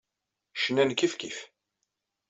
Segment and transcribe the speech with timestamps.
[0.61, 1.37] Cnan kifkif.